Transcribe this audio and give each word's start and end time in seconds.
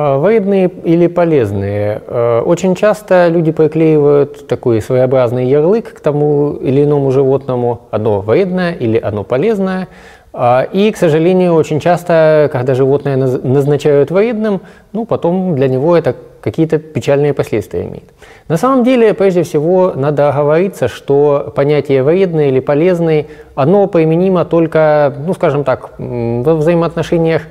А, 0.00 0.16
вредные 0.16 0.70
или 0.84 1.08
полезные? 1.08 2.02
А, 2.06 2.42
очень 2.42 2.76
часто 2.76 3.26
люди 3.26 3.50
приклеивают 3.50 4.46
такой 4.46 4.80
своеобразный 4.80 5.46
ярлык 5.46 5.92
к 5.92 5.98
тому 5.98 6.52
или 6.52 6.84
иному 6.84 7.10
животному. 7.10 7.80
Одно 7.90 8.20
вредное 8.20 8.74
или 8.74 8.96
одно 8.96 9.24
полезное. 9.24 9.88
А, 10.32 10.62
и, 10.72 10.92
к 10.92 10.96
сожалению, 10.96 11.54
очень 11.54 11.80
часто, 11.80 12.48
когда 12.52 12.74
животное 12.74 13.16
назначают 13.16 14.12
вредным, 14.12 14.60
ну, 14.92 15.04
потом 15.04 15.56
для 15.56 15.66
него 15.66 15.96
это 15.96 16.14
какие-то 16.42 16.78
печальные 16.78 17.34
последствия 17.34 17.82
имеет. 17.82 18.08
На 18.46 18.56
самом 18.56 18.84
деле, 18.84 19.14
прежде 19.14 19.42
всего, 19.42 19.94
надо 19.96 20.28
оговориться, 20.28 20.86
что 20.86 21.52
понятие 21.56 22.04
вредный 22.04 22.50
или 22.50 22.60
полезный, 22.60 23.26
оно 23.56 23.88
применимо 23.88 24.44
только, 24.44 25.12
ну, 25.26 25.34
скажем 25.34 25.64
так, 25.64 25.90
во 25.98 26.54
взаимоотношениях 26.54 27.42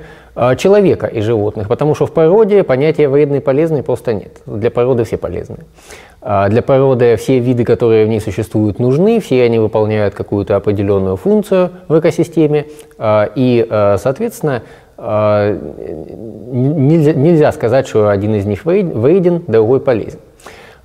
человека 0.56 1.06
и 1.06 1.20
животных, 1.20 1.68
потому 1.68 1.94
что 1.94 2.06
в 2.06 2.12
природе 2.12 2.62
понятия 2.62 3.08
вредный 3.08 3.38
и 3.38 3.40
полезный 3.40 3.82
просто 3.82 4.12
нет. 4.12 4.36
Для 4.46 4.70
природы 4.70 5.02
все 5.04 5.16
полезны. 5.16 5.56
А, 6.20 6.48
для 6.48 6.62
природы 6.62 7.16
все 7.16 7.38
виды, 7.38 7.64
которые 7.64 8.04
в 8.06 8.08
ней 8.08 8.20
существуют, 8.20 8.78
нужны, 8.78 9.18
все 9.20 9.42
они 9.42 9.58
выполняют 9.58 10.14
какую-то 10.14 10.54
определенную 10.56 11.16
функцию 11.16 11.70
в 11.88 11.98
экосистеме, 11.98 12.66
а, 12.98 13.28
и, 13.34 13.66
соответственно, 13.98 14.62
нельзя, 16.50 17.12
нельзя 17.12 17.52
сказать, 17.52 17.86
что 17.86 18.08
один 18.08 18.34
из 18.34 18.44
них 18.46 18.64
вреден, 18.64 19.44
другой 19.46 19.80
полезен. 19.80 20.18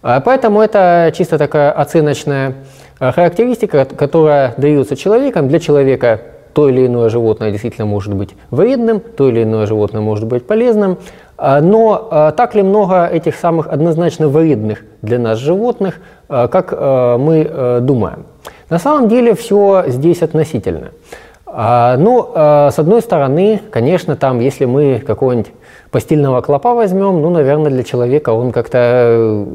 Поэтому 0.01 0.61
это 0.61 1.11
чисто 1.15 1.39
такая 1.39 1.71
оценочная 1.71 2.55
характеристика, 2.99 3.85
которая 3.85 4.53
дается 4.57 4.95
человеком. 4.95 5.47
Для 5.47 5.59
человека 5.59 6.21
то 6.53 6.69
или 6.69 6.87
иное 6.87 7.09
животное 7.09 7.51
действительно 7.51 7.85
может 7.85 8.13
быть 8.13 8.35
вредным, 8.51 8.99
то 8.99 9.29
или 9.29 9.43
иное 9.43 9.65
животное 9.65 10.01
может 10.01 10.25
быть 10.25 10.45
полезным. 10.45 10.97
А, 11.37 11.61
но 11.61 12.07
а, 12.11 12.31
так 12.31 12.55
ли 12.55 12.61
много 12.61 13.05
этих 13.05 13.35
самых 13.35 13.67
однозначно 13.67 14.27
вредных 14.27 14.83
для 15.01 15.19
нас 15.19 15.39
животных, 15.39 15.95
а, 16.29 16.47
как 16.47 16.71
мы 17.19 17.79
думаем? 17.81 18.25
На 18.69 18.79
самом 18.79 19.07
деле 19.09 19.35
все 19.35 19.85
здесь 19.87 20.21
относительно. 20.21 20.91
Ну, 21.45 22.31
с 22.33 22.79
одной 22.79 23.03
стороны, 23.03 23.61
конечно, 23.69 24.15
там, 24.15 24.39
если 24.39 24.65
мы 24.65 25.03
какого-нибудь 25.05 25.51
постельного 25.93 26.41
клопа 26.41 26.73
возьмем, 26.73 27.21
ну, 27.21 27.29
наверное, 27.29 27.69
для 27.69 27.83
человека 27.83 28.31
он 28.31 28.51
как-то 28.51 28.77
э, 28.79 29.45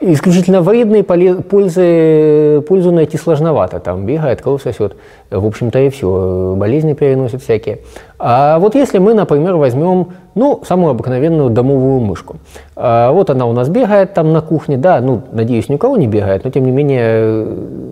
исключительно 0.00 0.60
вредные, 0.60 1.02
пользы, 1.02 2.62
пользу 2.68 2.92
найти 2.92 3.16
сложновато. 3.16 3.80
Там 3.80 4.06
бегает, 4.06 4.42
кровь 4.42 4.62
сосет. 4.62 4.96
В 5.30 5.44
общем-то 5.44 5.78
и 5.78 5.90
все. 5.90 6.54
Болезни 6.56 6.92
переносят 6.92 7.42
всякие. 7.42 7.80
А 8.18 8.58
вот 8.58 8.74
если 8.74 8.98
мы, 8.98 9.12
например, 9.12 9.56
возьмем, 9.56 10.08
ну, 10.34 10.62
самую 10.64 10.92
обыкновенную 10.92 11.50
домовую 11.50 12.00
мышку. 12.00 12.36
А 12.74 13.10
вот 13.10 13.28
она 13.30 13.46
у 13.46 13.52
нас 13.52 13.68
бегает 13.68 14.14
там 14.14 14.32
на 14.32 14.40
кухне, 14.40 14.76
да, 14.76 15.00
ну, 15.00 15.22
надеюсь, 15.32 15.68
ни 15.68 15.74
у 15.74 15.78
кого 15.78 15.96
не 15.96 16.06
бегает, 16.06 16.44
но 16.44 16.50
тем 16.50 16.64
не 16.64 16.70
менее, 16.70 17.46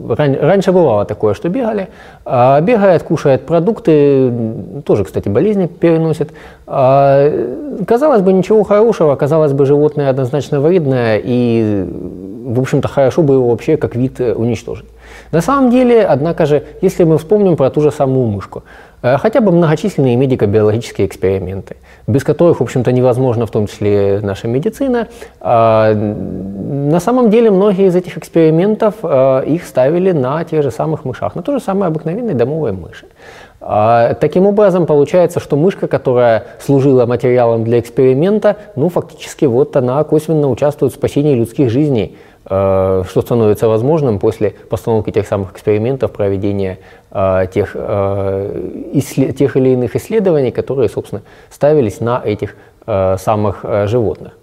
ран, 0.09 0.37
раньше 0.41 0.73
бывало 0.73 1.05
такое, 1.05 1.35
что 1.35 1.49
бегали. 1.49 1.89
А 2.25 2.61
бегает, 2.61 3.03
кушает 3.03 3.47
продукты, 3.47 4.33
тоже, 4.87 5.05
кстати, 5.05 5.29
болезни 5.29 5.67
переносит. 5.67 6.33
А, 6.67 7.31
казалось 7.87 8.23
бы, 8.23 8.33
ничего 8.33 8.63
хорошего, 8.63 9.17
казалось 9.17 9.53
бы, 9.53 9.67
животное 9.67 10.09
однозначно 10.09 10.61
вредное, 10.61 11.21
и, 11.23 11.87
в 11.95 12.61
общем-то, 12.61 12.89
хорошо 12.89 13.23
бы 13.23 13.35
его 13.35 13.49
вообще 13.49 13.77
как 13.77 13.95
вид 13.95 14.21
уничтожить. 14.21 14.87
На 15.33 15.41
самом 15.41 15.71
деле, 15.71 16.05
однако 16.05 16.47
же, 16.47 16.63
если 16.83 17.05
мы 17.05 17.19
вспомним 17.19 17.57
про 17.57 17.71
ту 17.71 17.81
же 17.81 17.91
самую 17.91 18.27
мышку, 18.29 18.63
э, 19.03 19.17
хотя 19.17 19.41
бы 19.41 19.53
многочисленные 19.53 20.17
медико-биологические 20.17 21.07
эксперименты, 21.07 21.77
без 22.07 22.25
которых, 22.25 22.61
в 22.61 22.63
общем-то, 22.63 22.93
невозможно 22.93 23.47
в 23.47 23.51
том 23.51 23.67
числе 23.67 24.21
наша 24.23 24.49
медицина, 24.49 25.09
а, 25.41 25.95
на 25.95 27.01
самом 27.01 27.31
деле 27.31 27.51
многие 27.51 27.87
из 27.87 27.97
этих 27.97 28.19
экспериментов 28.19 28.95
э, 29.03 29.45
их 29.47 29.65
ставили 29.65 30.13
на 30.13 30.45
тех 30.45 30.63
же 30.63 30.71
самых 30.71 31.05
мышах, 31.05 31.35
на 31.35 31.43
то 31.43 31.53
же 31.53 31.61
самое 31.61 31.89
обыкновенные 31.89 32.35
домовые 32.35 32.73
мыши. 32.73 33.07
А, 33.67 34.13
таким 34.15 34.47
образом, 34.47 34.85
получается, 34.85 35.41
что 35.41 35.57
мышка, 35.57 35.89
которая 35.89 36.45
служила 36.61 37.07
материалом 37.07 37.65
для 37.65 37.81
эксперимента, 37.81 38.57
ну, 38.77 38.91
фактически 38.91 39.47
вот 39.47 39.75
она 39.77 40.05
косвенно 40.05 40.51
участвует 40.51 40.93
в 40.93 40.97
спасении 40.97 41.35
людских 41.35 41.71
жизней. 41.71 42.17
Э, 42.47 43.05
что 43.09 43.23
становится 43.23 43.69
возможным 43.69 44.19
после 44.19 44.51
постановки 44.69 45.11
тех 45.11 45.27
самых 45.27 45.53
экспериментов, 45.53 46.13
проведения 46.13 46.79
э, 47.11 47.47
тех, 47.55 47.71
э, 47.75 49.01
тех 49.39 49.57
или 49.57 49.71
иных 49.71 49.97
исследований, 49.97 50.51
которые, 50.51 50.91
собственно, 50.91 51.23
ставились 51.51 52.01
на 52.01 52.21
этих 52.23 52.57
самых 52.87 53.65
животных. 53.87 54.35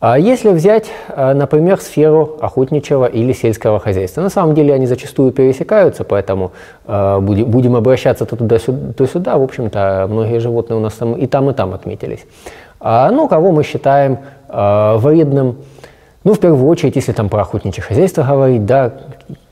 А 0.00 0.18
если 0.18 0.48
взять, 0.48 0.90
например, 1.14 1.78
сферу 1.80 2.38
охотничьего 2.40 3.04
или 3.04 3.34
сельского 3.34 3.78
хозяйства, 3.78 4.22
на 4.22 4.30
самом 4.30 4.54
деле 4.54 4.72
они 4.72 4.86
зачастую 4.86 5.30
пересекаются, 5.30 6.04
поэтому 6.04 6.52
будем 6.86 7.76
обращаться 7.76 8.24
то 8.24 8.34
туда, 8.34 8.56
то 8.58 9.06
сюда. 9.06 9.36
В 9.36 9.42
общем-то, 9.42 10.06
многие 10.08 10.40
животные 10.40 10.78
у 10.78 10.80
нас 10.80 10.94
там 10.94 11.14
и 11.14 11.26
там, 11.26 11.50
и 11.50 11.52
там 11.52 11.74
отметились. 11.74 12.24
А, 12.80 13.10
ну, 13.10 13.28
кого 13.28 13.52
мы 13.52 13.62
считаем 13.62 14.20
вредным 14.48 15.58
ну, 16.22 16.34
в 16.34 16.38
первую 16.38 16.66
очередь, 16.68 16.96
если 16.96 17.12
там 17.12 17.30
про 17.30 17.42
охотничье 17.42 17.82
хозяйство 17.82 18.22
говорить, 18.22 18.66
да, 18.66 18.92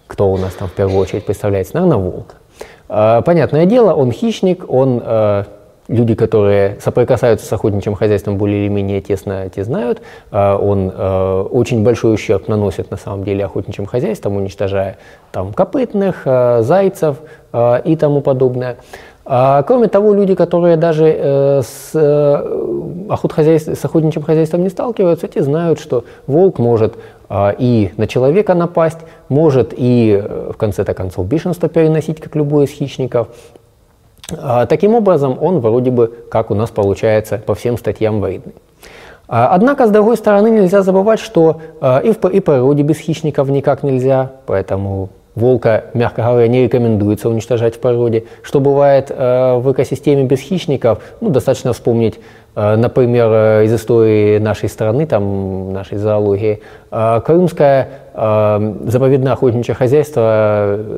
кто 0.07 0.31
у 0.31 0.37
нас 0.37 0.53
там 0.53 0.69
в 0.69 0.73
первую 0.73 0.99
очередь 0.99 1.25
представляется? 1.25 1.75
Наверное, 1.75 1.97
волк. 1.97 2.35
Понятное 2.89 3.65
дело, 3.65 3.95
он 3.95 4.13
хищник, 4.13 4.65
он 4.71 5.03
э, 5.05 5.45
люди, 5.89 6.15
которые 6.15 6.79
соприкасаются 6.81 7.47
с 7.47 7.53
охотничьим 7.53 7.95
хозяйством 7.95 8.37
более 8.37 8.65
или 8.67 8.69
менее 8.69 9.01
тесно, 9.01 9.49
те 9.49 9.65
знают. 9.65 10.01
А, 10.31 10.57
он 10.57 10.93
э, 10.95 11.41
очень 11.51 11.83
большой 11.83 12.15
ущерб 12.15 12.47
наносит 12.49 12.91
на 12.91 12.97
самом 12.97 13.25
деле 13.25 13.45
охотничьим 13.45 13.87
хозяйством, 13.87 14.37
уничтожая 14.37 14.99
там 15.33 15.53
копытных, 15.53 16.23
э, 16.25 16.63
зайцев 16.63 17.17
и 17.85 17.97
тому 17.97 18.21
подобное. 18.21 18.77
А, 19.31 19.63
кроме 19.63 19.89
того, 19.89 20.15
люди, 20.15 20.35
которые 20.35 20.79
даже 20.79 21.05
э, 21.07 21.61
с, 21.63 21.91
э, 21.93 23.75
с 23.75 23.85
охотничьим 23.85 24.23
хозяйством 24.23 24.63
не 24.63 24.71
сталкиваются, 24.71 25.29
те 25.29 25.43
знают, 25.43 25.79
что 25.79 26.05
волк 26.27 26.59
может 26.59 26.95
э, 27.29 27.51
и 27.59 27.91
на 27.99 28.07
человека 28.07 28.55
напасть, 28.55 29.01
может 29.29 29.75
и, 29.77 30.19
э, 30.19 30.53
в 30.55 30.57
конце-то 30.57 30.95
концов, 30.95 31.27
бешенство 31.27 31.69
переносить, 31.69 32.23
как 32.23 32.37
любой 32.37 32.65
из 32.65 32.71
хищников. 32.71 33.29
А, 34.37 34.67
таким 34.67 34.95
образом, 34.95 35.39
он 35.41 35.61
вроде 35.61 35.91
бы, 35.91 36.13
как 36.31 36.51
у 36.51 36.55
нас 36.55 36.71
получается, 36.71 37.39
по 37.39 37.55
всем 37.55 37.79
статьям 37.79 38.21
вредный. 38.21 38.55
А, 39.27 39.49
однако, 39.55 39.87
с 39.87 39.91
другой 39.91 40.17
стороны, 40.17 40.49
нельзя 40.51 40.83
забывать, 40.83 41.21
что 41.21 41.61
э, 41.81 42.03
и 42.05 42.13
в 42.13 42.19
природе 42.19 42.83
без 42.83 42.99
хищников 42.99 43.49
никак 43.49 43.83
нельзя, 43.83 44.33
поэтому 44.47 45.11
волка, 45.35 45.85
мягко 45.95 46.23
говоря, 46.23 46.49
не 46.49 46.65
рекомендуется 46.65 47.29
уничтожать 47.29 47.77
в 47.77 47.79
природе. 47.79 48.25
Что 48.43 48.61
бывает 48.61 49.11
в 49.11 49.73
экосистеме 49.73 50.25
без 50.25 50.41
хищников, 50.41 51.01
ну, 51.21 51.31
достаточно 51.31 51.73
вспомнить 51.73 52.19
например, 52.59 53.29
э, 53.31 53.65
из 53.67 53.75
истории 53.75 54.39
нашей 54.39 54.69
страны, 54.69 55.07
там, 55.07 55.73
нашей 55.73 55.99
зоологии, 55.99 56.61
Крымское 56.91 57.89
заповедное 58.19 59.33
охотничье 59.33 59.75
хозяйство 59.75 60.21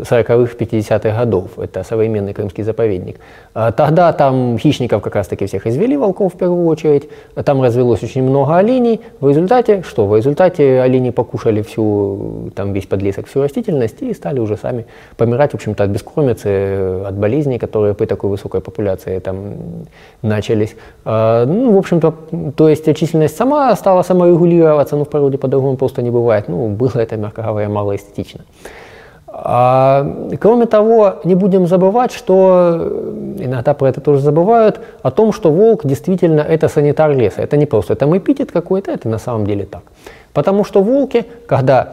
40-х, 0.03 0.57
50-х 0.59 1.19
годов. 1.19 1.59
Это 1.59 1.83
современный 1.85 2.33
крымский 2.33 2.65
заповедник. 2.65 3.17
Тогда 3.53 4.13
там 4.13 4.57
хищников 4.59 5.03
как 5.03 5.17
раз-таки 5.17 5.45
всех 5.45 5.67
извели, 5.67 5.97
волков 5.97 6.35
в 6.35 6.39
первую 6.39 6.67
очередь. 6.67 7.09
Там 7.45 7.63
развелось 7.63 8.03
очень 8.03 8.23
много 8.23 8.57
оленей. 8.57 9.01
В 9.21 9.29
результате 9.29 9.83
что? 9.83 10.07
В 10.07 10.17
результате 10.17 10.81
олени 10.81 11.11
покушали 11.11 11.61
всю, 11.61 12.51
там 12.55 12.73
весь 12.73 12.87
подлесок, 12.87 13.27
всю 13.27 13.43
растительность 13.43 14.01
и 14.01 14.15
стали 14.15 14.41
уже 14.41 14.57
сами 14.57 14.87
помирать, 15.17 15.53
в 15.53 15.55
общем-то, 15.57 15.85
от 15.85 15.91
бескормицы, 15.91 17.03
от 17.05 17.15
болезней, 17.15 17.59
которые 17.59 17.93
при 17.93 18.07
такой 18.07 18.31
высокой 18.31 18.61
популяции 18.61 19.19
там 19.19 19.55
начались. 20.23 20.75
Ну, 21.05 21.73
в 21.73 21.77
общем-то, 21.77 22.15
то 22.57 22.69
есть 22.69 22.97
численность 22.97 23.37
сама 23.37 23.77
стала 23.77 24.03
саморегулироваться, 24.03 24.97
но 24.97 25.05
в 25.05 25.09
природе 25.09 25.37
по-другому 25.37 25.77
просто 25.77 26.03
не 26.03 26.11
бывает. 26.11 26.49
Ну, 26.49 26.69
было 26.69 26.93
это, 27.11 27.21
мягко 27.21 27.43
говоря, 27.43 27.69
мало 27.69 27.97
эстетично. 27.97 28.41
А, 29.33 30.05
кроме 30.41 30.67
того, 30.67 31.21
не 31.25 31.35
будем 31.35 31.67
забывать, 31.67 32.13
что 32.13 32.93
иногда 33.39 33.75
про 33.75 33.89
это 33.89 34.01
тоже 34.01 34.21
забывают, 34.21 34.81
о 35.03 35.11
том, 35.11 35.33
что 35.33 35.51
волк 35.51 35.87
действительно 35.87 36.41
это 36.41 36.69
санитар 36.69 37.17
леса. 37.17 37.43
Это 37.43 37.57
не 37.57 37.67
просто 37.67 37.95
там 37.95 38.17
эпитет 38.17 38.53
какой-то, 38.53 38.91
это 38.91 39.09
на 39.09 39.19
самом 39.19 39.47
деле 39.47 39.65
так. 39.65 39.83
Потому 40.33 40.65
что 40.65 40.83
волки, 40.83 41.25
когда 41.47 41.93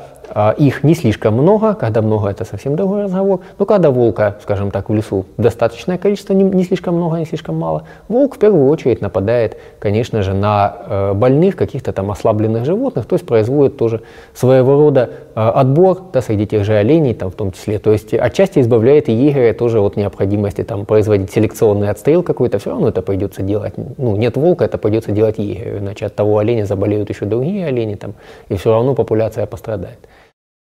их 0.57 0.83
не 0.83 0.95
слишком 0.95 1.33
много, 1.33 1.73
когда 1.73 2.01
много, 2.01 2.29
это 2.29 2.45
совсем 2.45 2.75
другой 2.75 3.03
разговор. 3.03 3.41
Но 3.59 3.65
когда 3.65 3.91
волка, 3.91 4.37
скажем 4.41 4.71
так, 4.71 4.89
в 4.89 4.93
лесу 4.93 5.25
достаточное 5.37 5.97
количество, 5.97 6.33
не, 6.33 6.43
не 6.43 6.63
слишком 6.63 6.95
много, 6.95 7.17
не 7.17 7.25
слишком 7.25 7.55
мало, 7.55 7.83
волк 8.07 8.35
в 8.35 8.39
первую 8.39 8.67
очередь 8.69 9.01
нападает, 9.01 9.57
конечно 9.79 10.21
же, 10.21 10.33
на 10.33 10.75
э, 10.85 11.13
больных, 11.13 11.55
каких-то 11.55 11.91
там 11.93 12.11
ослабленных 12.11 12.65
животных, 12.65 13.05
то 13.05 13.15
есть 13.15 13.25
производит 13.25 13.77
тоже 13.77 14.01
своего 14.33 14.73
рода 14.73 15.09
э, 15.35 15.39
отбор 15.39 16.01
да, 16.13 16.21
среди 16.21 16.45
тех 16.45 16.63
же 16.63 16.73
оленей 16.73 17.13
там, 17.13 17.31
в 17.31 17.35
том 17.35 17.51
числе. 17.51 17.79
То 17.79 17.91
есть 17.91 18.13
отчасти 18.13 18.59
избавляет 18.59 19.09
и 19.09 19.13
егеря 19.13 19.53
тоже 19.53 19.79
от 19.79 19.95
необходимости 19.97 20.63
там, 20.63 20.85
производить 20.85 21.31
селекционный 21.31 21.89
отстрел 21.89 22.23
какой-то, 22.23 22.59
все 22.59 22.71
равно 22.71 22.89
это 22.89 23.01
придется 23.01 23.41
делать. 23.41 23.73
Ну, 23.97 24.15
нет 24.15 24.37
волка, 24.37 24.65
это 24.65 24.77
придется 24.77 25.11
делать 25.11 25.37
егерю, 25.37 25.79
иначе 25.79 26.05
от 26.05 26.15
того 26.15 26.37
оленя 26.37 26.65
заболеют 26.65 27.09
еще 27.09 27.25
другие 27.25 27.67
олени, 27.67 27.95
там, 27.95 28.13
и 28.49 28.55
все 28.55 28.71
равно 28.71 28.93
популяция 28.95 29.45
пострадает. 29.45 29.99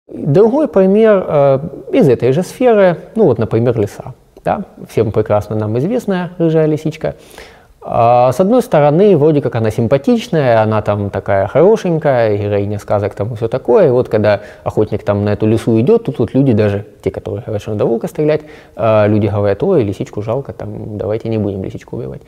Другой 0.07 0.67
пример 0.67 1.25
э, 1.27 1.59
из 1.91 2.07
этой 2.07 2.31
же 2.31 2.43
сферы, 2.43 2.97
ну 3.15 3.23
вот, 3.23 3.39
например, 3.39 3.77
леса. 3.79 4.13
Да? 4.43 4.65
Всем 4.87 5.11
прекрасно 5.11 5.55
нам 5.55 5.77
известная 5.79 6.31
рыжая 6.37 6.67
лисичка. 6.67 7.15
А, 7.81 8.31
с 8.31 8.39
одной 8.39 8.61
стороны, 8.61 9.17
вроде 9.17 9.41
как 9.41 9.55
она 9.55 9.71
симпатичная, 9.71 10.61
она 10.61 10.83
там 10.83 11.09
такая 11.09 11.47
хорошенькая, 11.47 12.37
героиня 12.37 12.77
сказок 12.77 13.15
там 13.15 13.33
и 13.33 13.35
все 13.35 13.47
такое. 13.47 13.87
И 13.87 13.89
вот 13.89 14.07
когда 14.07 14.41
охотник 14.63 15.03
там 15.03 15.25
на 15.25 15.33
эту 15.33 15.47
лесу 15.47 15.79
идет, 15.79 16.05
тут 16.05 16.19
вот 16.19 16.35
люди 16.35 16.53
даже, 16.53 16.85
те, 17.03 17.09
которые 17.09 17.43
говорят, 17.43 17.63
что 17.63 17.71
надо 17.71 17.85
волка 17.85 18.07
стрелять, 18.07 18.41
а, 18.75 19.07
люди 19.07 19.25
говорят, 19.25 19.63
ой, 19.63 19.83
лисичку 19.83 20.21
жалко, 20.21 20.53
там, 20.53 20.97
давайте 20.97 21.29
не 21.29 21.39
будем 21.39 21.63
лисичку 21.63 21.97
убивать. 21.97 22.21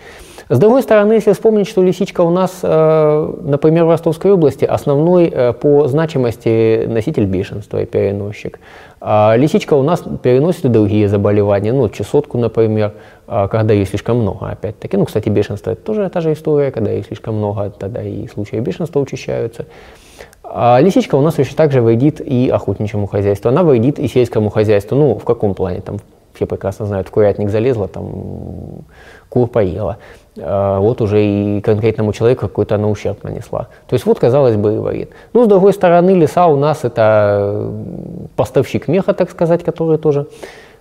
С 0.50 0.60
другой 0.60 0.82
стороны, 0.82 1.14
если 1.14 1.34
вспомнить, 1.34 1.68
что 1.68 1.84
лисичка 1.84 2.22
у 2.22 2.30
нас, 2.30 2.60
э, 2.64 3.34
например, 3.42 3.84
в 3.84 3.90
Ростовской 3.90 4.32
области 4.32 4.64
основной 4.64 5.26
э, 5.26 5.52
по 5.52 5.88
значимости 5.88 6.86
носитель 6.86 7.26
бешенства 7.26 7.82
и 7.82 7.86
переносчик. 7.86 8.60
А 9.02 9.36
лисичка 9.36 9.74
у 9.74 9.84
нас 9.84 10.04
переносит 10.24 10.66
и 10.66 10.70
другие 10.70 11.10
заболевания, 11.10 11.74
ну, 11.74 11.90
чесотку, 11.90 12.38
например, 12.38 12.94
а, 13.28 13.48
когда 13.48 13.74
ее 13.74 13.86
слишком 13.86 14.18
много, 14.18 14.50
опять-таки. 14.50 14.98
Ну, 14.98 15.06
кстати, 15.06 15.30
бешенство– 15.30 15.72
это 15.72 15.82
тоже 15.82 16.10
та 16.10 16.22
же 16.22 16.34
история, 16.34 16.72
когда 16.72 16.92
ее 16.92 17.04
слишком 17.04 17.36
много, 17.36 17.70
тогда 17.70 18.02
и 18.02 18.28
случаи 18.28 18.56
бешенства 18.56 19.00
учащаются. 19.00 19.66
А 20.44 20.80
лисичка 20.80 21.16
у 21.16 21.22
нас 21.22 21.36
точно 21.36 21.58
так 21.58 21.72
же 21.72 21.82
вредит 21.82 22.22
и 22.22 22.50
охотничьему 22.50 23.06
хозяйству, 23.06 23.50
она 23.50 23.64
вредит 23.64 24.00
и 24.00 24.08
сельскому 24.08 24.50
хозяйству. 24.50 24.96
Ну, 24.98 25.16
в 25.16 25.26
каком 25.26 25.54
плане? 25.54 25.82
Там 25.82 25.98
все 26.34 26.46
прекрасно 26.46 26.86
знают, 26.86 27.08
в 27.08 27.12
курятник 27.12 27.50
залезла, 27.50 27.88
там 27.88 28.86
кур 29.30 29.48
поела. 29.48 29.98
А 30.40 30.80
вот 30.80 31.02
уже 31.02 31.26
и 31.26 31.62
конкретному 31.62 32.14
человеку 32.14 32.42
какой-то 32.42 32.76
она 32.76 32.88
ущерб 32.88 33.24
нанесла. 33.24 33.68
То 33.88 33.94
есть 33.94 34.06
вот, 34.06 34.20
казалось 34.20 34.56
бы, 34.56 34.76
и 34.76 34.78
вредит. 34.78 35.12
Ну, 35.34 35.46
с 35.46 35.48
другой 35.48 35.74
стороны, 35.74 36.12
леса 36.12 36.48
у 36.48 36.56
нас 36.56 36.84
это 36.84 37.72
поставщик 38.36 38.88
меха, 38.88 39.14
так 39.14 39.30
сказать, 39.32 39.64
который 39.64 39.98
тоже 39.98 40.28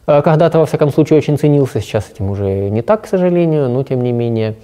Э, 0.07 0.23
когда-то, 0.23 0.59
во 0.59 0.67
всяком 0.67 0.91
случае, 0.91 1.19
очень 1.19 1.37
ценился, 1.37 1.81
сейчас 1.81 2.11
этим 2.11 2.31
уже 2.31 2.71
не 2.71 2.83
так, 2.83 3.03
к 3.03 3.07
сожалению, 3.07 3.69
но 3.69 3.83
тем 3.83 4.03
не 4.03 4.13
менее. 4.13 4.55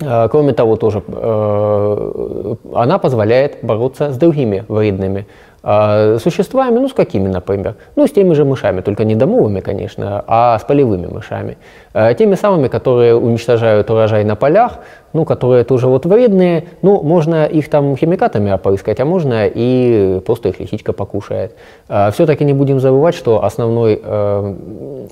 Э, 0.00 0.28
кроме 0.28 0.52
того, 0.52 0.76
тоже 0.76 1.02
э, 1.06 2.54
она 2.74 2.98
позволяет 2.98 3.58
бороться 3.62 4.12
с 4.12 4.16
другими 4.16 4.64
вредными 4.68 5.26
а, 5.66 6.18
существами, 6.18 6.78
ну 6.78 6.88
с 6.88 6.92
какими, 6.92 7.26
например? 7.26 7.76
Ну 7.96 8.06
с 8.06 8.10
теми 8.10 8.34
же 8.34 8.44
мышами, 8.44 8.82
только 8.82 9.04
не 9.04 9.14
домовыми, 9.14 9.60
конечно, 9.60 10.22
а 10.26 10.58
с 10.58 10.62
полевыми 10.62 11.06
мышами. 11.06 11.56
А, 11.94 12.12
теми 12.12 12.34
самыми, 12.34 12.68
которые 12.68 13.14
уничтожают 13.14 13.88
урожай 13.88 14.24
на 14.24 14.36
полях, 14.36 14.80
ну, 15.14 15.24
которые 15.24 15.64
тоже 15.64 15.86
вот 15.86 16.04
вредные, 16.04 16.64
ну, 16.82 17.02
можно 17.02 17.46
их 17.46 17.70
там 17.70 17.96
химикатами 17.96 18.52
опрыскать, 18.52 19.00
а 19.00 19.06
можно 19.06 19.46
и 19.46 20.20
просто 20.26 20.50
их 20.50 20.60
лисичка 20.60 20.92
покушает. 20.92 21.56
А, 21.88 22.10
Все-таки 22.10 22.44
не 22.44 22.52
будем 22.52 22.78
забывать, 22.78 23.14
что 23.14 23.42
основной, 23.42 24.00
э, 24.04 24.54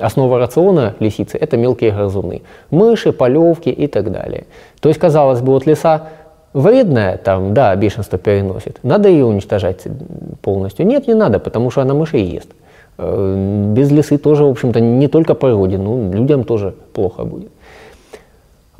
основа 0.00 0.38
рациона 0.38 0.96
лисицы– 0.98 1.38
это 1.40 1.56
мелкие 1.56 1.92
грызуны. 1.92 2.42
Мыши, 2.70 3.12
полевки 3.12 3.70
и 3.70 3.86
так 3.86 4.12
далее. 4.12 4.44
То 4.80 4.88
есть, 4.88 5.00
казалось 5.00 5.40
бы, 5.40 5.52
вот 5.52 5.64
леса 5.64 6.08
вредная, 6.52 7.16
там, 7.16 7.54
да, 7.54 7.74
бешенство 7.76 8.18
переносит, 8.18 8.78
надо 8.82 9.08
ее 9.08 9.24
уничтожать 9.24 9.84
полностью. 10.42 10.86
Нет, 10.86 11.08
не 11.08 11.14
надо, 11.14 11.38
потому 11.38 11.70
что 11.70 11.82
она 11.82 11.94
мышей 11.94 12.24
ест. 12.24 12.48
Э, 12.98 13.72
без 13.74 13.90
лесы 13.90 14.18
тоже, 14.18 14.44
в 14.44 14.50
общем-то, 14.50 14.80
не 14.80 15.08
только 15.08 15.34
природе, 15.34 15.78
но 15.78 16.12
людям 16.12 16.44
тоже 16.44 16.74
плохо 16.92 17.24
будет. 17.24 17.50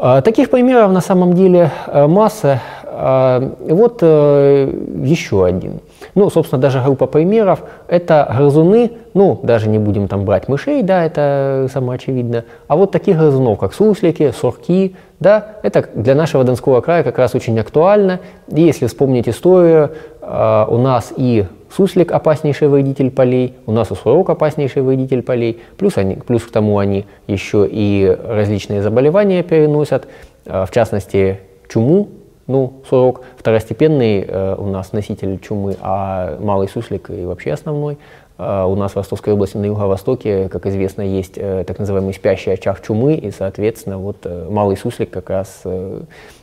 А, 0.05 0.21
таких 0.21 0.51
примеров 0.51 0.91
на 0.93 1.01
самом 1.01 1.35
деле 1.35 1.71
э, 1.87 2.07
масса. 2.09 2.61
А, 2.85 3.55
вот 3.61 3.99
э, 4.03 4.75
еще 5.05 5.45
один. 5.45 5.81
Ну, 6.15 6.29
собственно, 6.29 6.61
даже 6.61 6.83
группа 6.83 7.07
примеров– 7.07 7.61
это 7.89 8.31
грызуны, 8.37 8.93
ну, 9.15 9.39
даже 9.43 9.69
не 9.69 9.79
будем 9.79 10.09
там 10.09 10.25
брать 10.25 10.49
мышей, 10.49 10.83
да, 10.83 11.05
это 11.05 11.69
самоочевидно, 11.73 12.45
а 12.69 12.77
вот 12.77 12.91
таких 12.91 13.17
грызунов, 13.17 13.59
как 13.59 13.73
суслики, 13.73 14.31
сурки, 14.33 14.95
да, 15.23 15.57
это 15.63 15.89
для 15.95 16.15
нашего 16.15 16.45
Донского 16.45 16.81
края 16.81 17.05
как 17.05 17.17
раз 17.19 17.35
очень 17.35 17.59
актуально. 17.59 18.21
И 18.49 18.61
если 18.61 18.87
вспомнить 18.87 19.29
историю, 19.29 19.93
а, 20.21 20.67
у 20.69 20.79
нас 20.79 21.13
и 21.17 21.47
суслик 21.75 22.13
опаснейший 22.13 22.69
вредитель 22.69 23.11
полей, 23.11 23.55
у 23.67 23.73
нас 23.73 23.91
и 23.91 23.95
сурок 23.95 24.31
опаснейший 24.31 24.83
вредитель 24.83 25.23
полей, 25.23 25.63
плюс, 25.79 25.97
они, 25.97 26.17
плюс 26.17 26.43
к 26.43 26.51
тому 26.51 26.79
они 26.79 27.07
еще 27.29 27.67
и 27.71 28.15
различные 28.25 28.83
заболевания 28.83 29.43
переносят, 29.43 30.09
а, 30.45 30.67
в 30.67 30.73
частности, 30.73 31.39
чуму, 31.69 32.09
ну, 32.49 32.83
сурок 32.89 33.23
второстепенный 33.39 34.25
э, 34.27 34.57
у 34.59 34.67
нас 34.67 34.93
носитель 34.93 35.39
чумы, 35.39 35.77
а 35.81 36.39
малый 36.41 36.69
суслик 36.69 37.09
и 37.11 37.25
вообще 37.25 37.53
основной. 37.53 37.99
Э, 38.39 38.65
у 38.65 38.75
нас 38.75 38.93
в 38.93 38.97
Ростовской 38.97 39.33
области 39.33 39.57
на 39.57 39.67
юго-востоке, 39.67 40.49
как 40.49 40.67
известно, 40.67 41.03
есть 41.03 41.35
э, 41.37 41.65
так 41.67 41.79
называемый 41.79 42.15
спящий 42.15 42.51
очаг 42.51 42.81
чумы, 42.83 43.15
и, 43.15 43.31
соответственно, 43.31 43.99
вот 43.99 44.19
э, 44.25 44.49
малый 44.51 44.77
суслик 44.77 45.11
как 45.11 45.31
раз 45.31 45.61
э, 45.65 46.01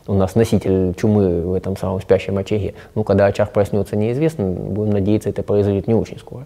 у 0.08 0.14
нас 0.14 0.36
носитель 0.36 0.94
чумы 0.96 1.42
в 1.42 1.54
этом 1.54 1.78
самом 1.78 2.02
спящем 2.02 2.38
очаге. 2.38 2.74
Ну, 2.96 3.04
когда 3.04 3.26
очаг 3.26 3.52
проснется, 3.52 3.96
неизвестно, 3.96 4.46
будем 4.46 4.92
надеяться, 4.92 5.30
это 5.30 5.44
произойдет 5.44 5.88
не 5.88 5.94
очень 5.94 6.20
скоро. 6.20 6.46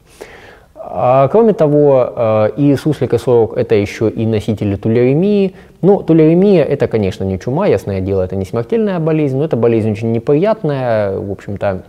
А, 0.75 1.29
кроме 1.29 1.53
того, 1.53 2.49
и 2.57 2.75
суслик, 2.75 3.13
и 3.13 3.17
сорок– 3.17 3.53
это 3.55 3.73
еще 3.73 4.09
и 4.09 4.25
носители 4.25 4.75
тулеремии. 4.75 5.55
Ну, 5.81 6.03
тулеремия– 6.03 6.63
это, 6.65 6.89
конечно, 6.89 7.23
не 7.23 7.39
чума, 7.39 7.67
ясное 7.67 8.01
дело, 8.01 8.23
это 8.23 8.35
не 8.35 8.43
смертельная 8.43 8.99
болезнь, 8.99 9.37
но 9.37 9.45
это 9.45 9.55
болезнь 9.55 9.91
очень 9.91 10.11
неприятная, 10.11 11.17
в 11.17 11.31
общем-то, 11.31 11.83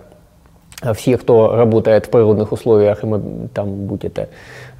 все, 0.92 1.16
кто 1.16 1.56
работает 1.56 2.06
в 2.06 2.10
природных 2.10 2.52
условиях, 2.52 3.04
и 3.04 3.08
там, 3.54 3.86
будь 3.86 4.04
это 4.04 4.28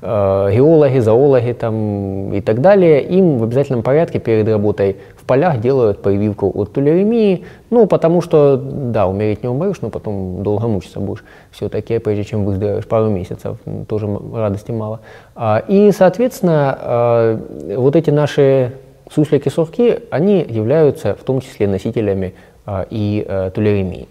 э, 0.03 0.51
геологи, 0.53 0.99
зоологи 0.99 1.53
там, 1.53 2.35
и 2.35 2.41
так 2.41 2.61
далее, 2.61 3.03
им 3.03 3.39
в 3.39 3.45
обязательном 3.45 3.83
порядке 3.83 4.19
перед 4.19 4.49
работой 4.49 4.97
в 5.17 5.25
полях 5.25 5.61
делают 5.61 6.03
прививку 6.03 6.53
от 6.55 6.73
тулеремии, 6.75 7.45
ну, 7.71 7.87
потому 7.87 8.21
что, 8.21 8.57
да, 8.57 9.07
умереть 9.07 9.43
не 9.43 9.49
умрешь, 9.49 9.81
но 9.81 9.89
потом 9.89 10.43
долго 10.43 10.69
мучиться 10.69 11.01
будешь 11.01 11.25
все-таки, 11.51 11.99
прежде 11.99 12.25
чем 12.25 12.45
выздоровеешь 12.45 12.87
пару 12.87 13.09
месяцев, 13.09 13.57
тоже 13.89 14.07
радости 14.35 14.71
мало. 14.73 15.01
А, 15.35 15.65
и, 15.67 15.91
соответственно, 15.93 16.79
э, 16.81 17.77
вот 17.77 17.97
эти 17.97 18.11
наши 18.11 18.73
суслики-сурки, 19.11 20.01
они 20.11 20.45
являются 20.49 21.15
в 21.15 21.25
том 21.25 21.41
числе 21.41 21.67
носителями 21.69 22.35
э, 22.67 22.85
и 22.91 23.25
э, 23.27 23.51
тулеремии. 23.55 24.09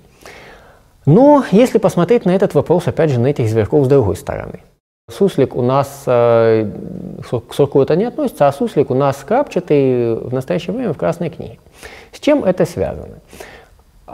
Но 1.06 1.44
если 1.52 1.78
посмотреть 1.78 2.26
на 2.26 2.36
этот 2.36 2.54
вопрос, 2.54 2.88
опять 2.88 3.10
же, 3.10 3.20
на 3.20 3.28
этих 3.28 3.50
зверьков 3.50 3.86
с 3.86 3.88
другой 3.90 4.16
стороны. 4.16 4.62
Суслик 5.12 5.54
у 5.56 5.62
нас 5.62 6.04
э, 6.08 6.72
к 7.50 7.54
сурку 7.54 7.82
это 7.82 7.98
не 7.98 8.06
относится, 8.06 8.48
а 8.48 8.54
суслик 8.54 8.90
у 8.90 8.94
нас 8.94 9.18
крапчатый 9.18 10.16
в 10.16 10.34
настоящее 10.34 10.74
время 10.74 10.94
в 10.94 10.98
Красной 10.98 11.30
книге. 11.30 11.60
С 12.14 12.22
чем 12.22 12.46
это 12.46 12.66
связано? 12.66 13.20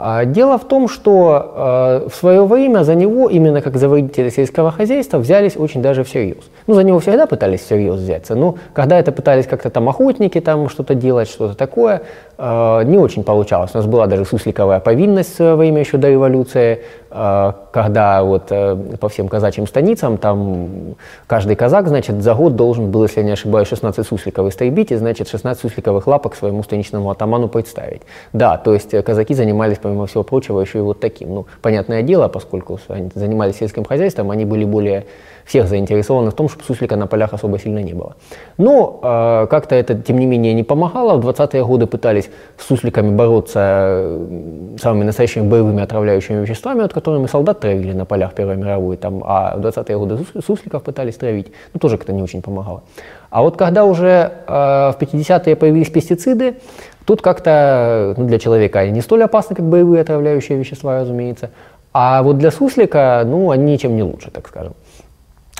А, 0.02 0.24
дело 0.24 0.56
в 0.56 0.66
том, 0.66 0.88
что 0.88 2.02
э, 2.04 2.08
в 2.08 2.14
свое 2.14 2.46
время 2.46 2.84
за 2.84 2.94
него, 2.94 3.28
именно 3.28 3.60
как 3.60 3.76
за 3.76 3.86
водителя 3.86 4.30
сельского 4.30 4.70
хозяйства, 4.70 5.18
взялись 5.18 5.58
очень 5.58 5.82
даже 5.82 6.04
всерьез. 6.04 6.44
Ну, 6.66 6.74
за 6.74 6.84
него 6.84 7.00
всегда 7.00 7.26
пытались 7.26 7.60
всерьез 7.60 8.00
взяться, 8.00 8.34
но 8.34 8.56
когда 8.72 8.98
это 8.98 9.12
пытались 9.12 9.46
как-то 9.46 9.68
там 9.68 9.88
охотники 9.90 10.40
там 10.40 10.70
что-то 10.70 10.94
делать, 10.94 11.28
что-то 11.28 11.54
такое, 11.54 12.02
не 12.40 12.96
очень 12.96 13.22
получалось. 13.22 13.72
У 13.74 13.76
нас 13.78 13.86
была 13.86 14.06
даже 14.06 14.24
сусликовая 14.24 14.80
повинность 14.80 15.32
в 15.32 15.36
свое 15.36 15.56
время 15.56 15.80
еще 15.80 15.98
до 15.98 16.08
революции, 16.08 16.82
э, 17.10 17.52
когда 17.70 18.22
вот 18.22 18.44
э, 18.50 18.76
по 18.98 19.10
всем 19.10 19.28
казачьим 19.28 19.66
станицам 19.66 20.16
там 20.16 20.96
каждый 21.26 21.54
казак, 21.54 21.88
значит, 21.88 22.22
за 22.22 22.34
год 22.34 22.56
должен 22.56 22.90
был, 22.90 23.02
если 23.02 23.20
я 23.20 23.26
не 23.26 23.32
ошибаюсь, 23.32 23.68
16 23.68 24.06
сусликов 24.06 24.48
истребить, 24.48 24.90
и, 24.90 24.96
значит, 24.96 25.28
16 25.28 25.60
сусликовых 25.60 26.06
лапок 26.06 26.34
своему 26.34 26.62
станичному 26.62 27.10
атаману 27.10 27.48
представить. 27.48 28.02
Да, 28.32 28.56
то 28.56 28.72
есть 28.72 28.90
казаки 29.04 29.34
занимались 29.34 29.76
помимо 29.76 30.06
всего 30.06 30.22
прочего, 30.22 30.60
еще 30.60 30.78
и 30.78 30.82
вот 30.82 31.00
таким. 31.00 31.34
Ну, 31.34 31.46
понятное 31.60 32.02
дело, 32.02 32.28
поскольку 32.28 32.80
они 32.88 33.10
занимались 33.14 33.56
сельским 33.56 33.84
хозяйством, 33.84 34.30
они 34.30 34.46
были 34.46 34.64
более 34.64 35.04
всех 35.44 35.68
заинтересованы 35.68 36.30
в 36.30 36.34
том, 36.34 36.48
чтобы 36.48 36.64
суслика 36.64 36.96
на 36.96 37.06
полях 37.06 37.34
особо 37.34 37.58
сильно 37.58 37.82
не 37.82 37.92
было. 37.92 38.14
Но 38.56 39.00
э, 39.02 39.46
как-то 39.50 39.74
это, 39.74 39.94
тем 39.94 40.18
не 40.18 40.26
менее, 40.26 40.54
не 40.54 40.62
помогало. 40.62 41.20
В 41.20 41.28
20-е 41.28 41.64
годы 41.64 41.86
пытались 41.86 42.29
с 42.58 42.66
сусликами 42.66 43.14
бороться 43.14 44.18
самыми 44.80 45.04
настоящими 45.04 45.48
боевыми 45.48 45.82
отравляющими 45.82 46.42
веществами, 46.42 46.82
вот, 46.82 46.92
которыми 46.92 47.26
солдат 47.26 47.60
травили 47.60 47.92
на 47.92 48.04
полях 48.04 48.34
Первой 48.34 48.56
мировой, 48.56 48.96
там, 48.96 49.22
а 49.24 49.56
в 49.56 49.60
20-е 49.60 49.98
годы 49.98 50.18
сусликов 50.44 50.82
пытались 50.82 51.16
травить. 51.16 51.52
Ну, 51.72 51.80
тоже 51.80 51.96
как-то 51.96 52.12
не 52.12 52.22
очень 52.22 52.42
помогало. 52.42 52.82
А 53.30 53.42
вот 53.42 53.56
когда 53.56 53.84
уже 53.84 54.32
э, 54.46 54.52
в 54.52 54.96
50-е 54.98 55.56
появились 55.56 55.88
пестициды, 55.88 56.54
тут 57.06 57.22
как-то 57.22 58.14
ну, 58.16 58.26
для 58.26 58.38
человека 58.38 58.80
они 58.80 58.92
не 58.92 59.00
столь 59.00 59.24
опасны, 59.24 59.56
как 59.56 59.64
боевые 59.64 60.02
отравляющие 60.02 60.58
вещества, 60.58 61.00
разумеется. 61.00 61.50
А 61.92 62.22
вот 62.22 62.38
для 62.38 62.50
суслика, 62.50 63.22
ну, 63.26 63.50
они 63.50 63.72
ничем 63.72 63.96
не 63.96 64.02
лучше, 64.02 64.30
так 64.30 64.46
скажем. 64.48 64.74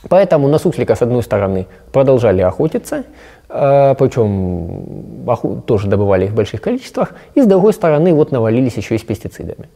Поэтому 0.08 0.48
на 0.48 0.58
суслика, 0.58 0.94
с 0.94 1.02
одной 1.02 1.22
стороны, 1.22 1.66
продолжали 1.92 2.40
охотиться, 2.40 3.04
э, 3.48 3.94
причем 3.98 5.62
тоже 5.66 5.88
добывали 5.88 6.24
их 6.24 6.30
в 6.30 6.34
больших 6.34 6.60
количествах, 6.60 7.12
и 7.34 7.42
с 7.42 7.46
другой 7.46 7.72
стороны 7.72 8.14
вот 8.14 8.32
навалились 8.32 8.76
еще 8.76 8.94
и 8.94 8.98
с 8.98 9.02
пестицидами. 9.02 9.68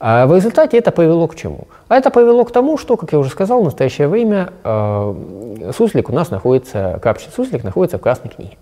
А 0.00 0.26
в 0.26 0.34
результате 0.34 0.78
это 0.78 0.92
привело 0.92 1.26
к 1.26 1.34
чему? 1.34 1.66
А 1.88 1.96
это 1.96 2.10
привело 2.10 2.44
к 2.44 2.52
тому, 2.52 2.78
что, 2.78 2.96
как 2.96 3.12
я 3.12 3.18
уже 3.18 3.30
сказал, 3.30 3.60
в 3.60 3.64
настоящее 3.64 4.06
время 4.06 4.50
э, 4.62 5.72
суслик 5.76 6.08
у 6.08 6.12
нас 6.12 6.30
находится, 6.30 6.98
капчий 7.02 7.30
суслик 7.34 7.64
находится 7.64 7.98
в 7.98 8.00
Красной 8.00 8.30
книге. 8.30 8.56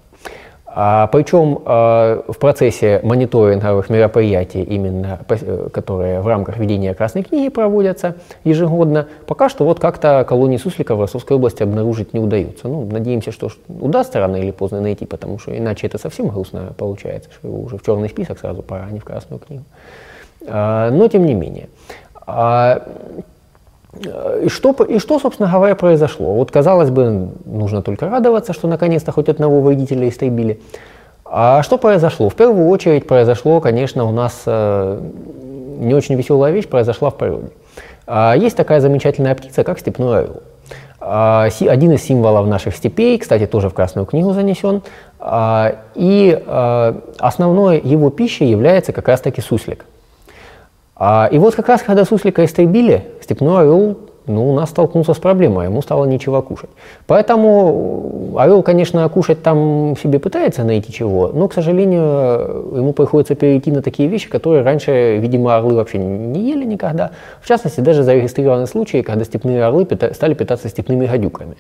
А, 0.78 1.06
причем 1.06 1.62
а, 1.64 2.23
в 2.28 2.37
процессе 2.37 3.00
мониторинговых 3.02 3.88
мероприятий, 3.88 4.62
именно 4.62 5.21
э, 5.26 5.68
которые 5.73 6.21
в 6.21 6.26
рамках 6.26 6.59
ведения 6.59 6.92
Красной 6.92 7.23
книги 7.23 7.49
проводятся 7.49 8.16
ежегодно, 8.45 9.09
пока 9.26 9.49
что 9.49 9.64
вот 9.64 9.80
как-то 9.80 10.23
колонии 10.28 10.59
сусликов 10.59 10.99
в 10.99 11.00
Ростовской 11.00 11.38
области 11.38 11.62
обнаружить 11.62 12.12
не 12.12 12.21
удается. 12.21 12.68
Ну, 12.68 12.85
надеемся, 12.85 13.33
что 13.33 13.49
удастся 13.68 14.21
рано 14.21 14.37
или 14.37 14.50
поздно 14.50 14.83
найти, 14.83 15.06
потому 15.06 15.38
что 15.38 15.56
иначе 15.56 15.87
это 15.87 15.97
совсем 15.97 16.28
грустно 16.28 16.75
получается, 16.76 17.30
что 17.33 17.49
его 17.49 17.59
уже 17.62 17.78
в 17.78 17.83
черный 17.83 18.11
список 18.11 18.38
сразу 18.38 18.61
пора, 18.61 18.85
а 18.87 18.92
не 18.92 19.00
в 19.00 19.04
Красную 19.04 19.40
книгу. 19.40 19.64
А, 20.47 20.90
но 20.90 21.09
тем 21.09 21.25
не 21.25 21.33
менее. 21.33 21.71
А, 24.05 24.41
и 24.41 24.49
что, 24.49 24.73
и 24.73 24.99
что, 24.99 25.19
собственно 25.19 25.50
говоря, 25.50 25.75
произошло? 25.75 26.33
Вот, 26.35 26.50
казалось 26.50 26.91
бы, 26.91 27.31
нужно 27.45 27.83
только 27.83 28.09
радоваться, 28.09 28.53
что 28.53 28.69
наконец-то 28.69 29.12
хоть 29.12 29.29
одного 29.29 29.61
водителя 29.61 30.09
истребили. 30.09 30.61
А 31.25 31.62
что 31.62 31.79
произошло? 31.79 32.29
В 32.29 32.35
первую 32.35 32.69
очередь 32.69 33.07
произошло, 33.07 33.61
конечно, 33.61 34.05
у 34.05 34.12
нас 34.12 34.43
э, 34.47 35.00
не 35.79 35.95
очень 35.95 36.15
веселая 36.15 36.53
вещь 36.53 36.69
произошла 36.69 37.11
в 37.11 37.17
природе. 37.17 37.49
А, 38.07 38.35
есть 38.37 38.57
такая 38.57 38.81
замечательная 38.81 39.35
птица, 39.35 39.65
как 39.65 39.79
степной 39.81 40.21
орел. 40.21 40.43
А, 41.00 41.49
один 41.61 41.93
из 41.93 42.03
символов 42.03 42.47
наших 42.47 42.76
степей, 42.76 43.19
кстати, 43.19 43.47
тоже 43.47 43.69
в 43.69 43.75
Красную 43.75 44.07
книгу 44.07 44.33
занесен. 44.33 44.83
А, 45.19 45.76
и 45.95 46.41
а, 46.47 47.00
основной 47.19 47.81
его 47.81 48.11
пищей 48.11 48.47
является 48.47 48.93
как 48.93 49.09
раз-таки 49.09 49.41
суслик– 49.41 49.85
а, 50.99 51.29
и 51.31 51.38
вот 51.38 51.55
как 51.55 51.69
раз, 51.69 51.83
когда 51.83 52.07
суслика 52.07 52.45
истребили, 52.45 53.05
степной 53.26 53.62
орел 53.62 53.97
ну, 54.26 54.50
у 54.50 54.54
нас 54.54 54.71
столкнулся 54.71 55.14
с 55.14 55.18
проблемой, 55.18 55.66
ему 55.66 55.83
стало 55.83 56.04
нечего 56.04 56.40
кушать. 56.40 56.71
Поэтому 57.06 58.35
орел, 58.37 58.62
конечно, 58.62 59.09
кушать 59.09 59.42
там 59.42 59.95
себе 60.02 60.18
пытается 60.18 60.64
найти 60.64 60.92
чего, 60.92 61.28
но, 61.28 61.47
к 61.49 61.54
сожалению, 61.54 62.02
ему 62.76 62.92
приходится 62.92 63.35
перейти 63.35 63.71
на 63.71 63.83
такие 63.83 64.09
вещи, 64.09 64.28
которые 64.28 64.64
раньше, 64.64 65.18
видимо, 65.18 65.56
орлы 65.56 65.75
вообще 65.75 65.99
не 65.99 66.50
ели 66.50 66.64
никогда. 66.64 67.12
В 67.40 67.49
частности, 67.49 67.80
даже 67.80 68.02
зарегистрированы 68.02 68.66
случаи, 68.66 69.02
когда 69.02 69.25
степные 69.25 69.64
орлы 69.64 69.87
стали 70.12 70.35
питаться 70.35 70.68
степными 70.68 71.06
гадюками. 71.06 71.56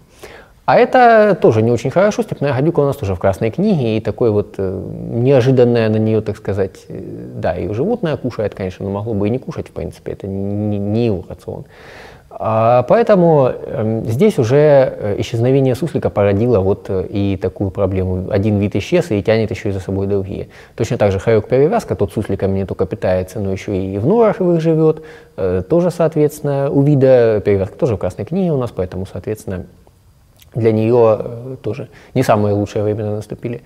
А 0.66 0.76
это 0.76 1.38
тоже 1.40 1.62
не 1.62 1.70
очень 1.70 1.90
хорошо. 1.90 2.22
Степная 2.22 2.52
гадюка 2.52 2.80
у 2.80 2.84
нас 2.84 2.96
тоже 2.96 3.14
в 3.14 3.20
Красной 3.20 3.52
книге, 3.52 3.96
и 3.96 4.00
такое 4.00 4.32
вот 4.32 4.56
э, 4.58 4.82
неожиданное 5.12 5.88
на 5.88 5.96
нее, 5.96 6.20
так 6.20 6.36
сказать, 6.36 6.86
э, 6.88 7.00
да, 7.36 7.56
и 7.56 7.72
животное 7.72 8.16
кушает, 8.16 8.56
конечно, 8.56 8.84
но 8.84 8.90
могло 8.90 9.14
бы 9.14 9.28
и 9.28 9.30
не 9.30 9.38
кушать, 9.38 9.68
в 9.68 9.70
принципе, 9.70 10.12
это 10.12 10.26
не, 10.26 10.78
не 10.78 11.06
его 11.06 11.24
рацион. 11.28 11.66
А, 12.30 12.82
поэтому 12.82 13.48
э, 13.48 14.02
здесь 14.06 14.40
уже 14.40 14.56
э, 14.56 15.14
исчезновение 15.20 15.76
суслика 15.76 16.10
породило 16.10 16.58
вот 16.58 16.90
и 16.90 17.38
такую 17.40 17.70
проблему. 17.70 18.28
Один 18.30 18.58
вид 18.58 18.74
исчез 18.74 19.12
и 19.12 19.22
тянет 19.22 19.52
еще 19.52 19.68
и 19.68 19.72
за 19.72 19.78
собой 19.78 20.08
другие. 20.08 20.48
Точно 20.74 20.98
так 20.98 21.12
же 21.12 21.20
хорек-перевязка, 21.20 21.94
тот 21.94 22.12
сусликами 22.12 22.58
не 22.58 22.66
только 22.66 22.86
питается, 22.86 23.38
но 23.38 23.52
еще 23.52 23.76
и 23.76 23.98
в 23.98 24.06
норах 24.06 24.40
их 24.40 24.60
живет. 24.60 25.04
Э, 25.36 25.62
тоже, 25.66 25.92
соответственно, 25.92 26.70
у 26.70 26.82
вида 26.82 27.40
перевязка 27.44 27.78
тоже 27.78 27.94
в 27.94 27.98
Красной 27.98 28.24
книге 28.24 28.50
у 28.50 28.58
нас, 28.58 28.72
поэтому, 28.74 29.06
соответственно, 29.06 29.64
для 30.56 30.72
нее 30.72 31.18
э, 31.18 31.56
тоже 31.62 31.88
не 32.14 32.22
самые 32.22 32.54
лучшие 32.54 32.82
времена 32.82 33.14
наступили, 33.14 33.62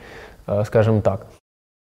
э, 0.47 0.65
скажем 0.67 1.01
так. 1.01 1.27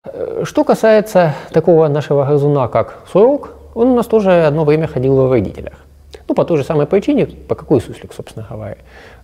Э, 0.05 0.43
что 0.43 0.63
касается 0.63 1.33
такого 1.51 1.88
нашего 1.88 2.25
грызуна, 2.25 2.67
как 2.67 3.00
сурок, 3.12 3.53
он 3.74 3.88
у 3.88 3.95
нас 3.95 4.05
тоже 4.05 4.45
одно 4.45 4.65
время 4.65 4.88
ходил 4.88 5.15
в 5.15 5.31
родителях. 5.31 5.74
Ну, 6.27 6.36
по 6.36 6.43
той 6.43 6.57
же 6.57 6.63
самой 6.63 6.86
причине, 6.86 7.25
по 7.25 7.55
какой 7.55 7.81
суслик, 7.81 8.13
собственно 8.13 8.45
говоря. 8.50 8.77